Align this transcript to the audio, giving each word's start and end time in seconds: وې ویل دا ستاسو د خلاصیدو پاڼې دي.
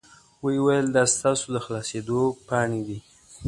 وې 0.43 0.55
ویل 0.65 0.87
دا 0.95 1.03
ستاسو 1.15 1.45
د 1.51 1.57
خلاصیدو 1.65 2.21
پاڼې 2.47 2.81
دي. 2.87 2.99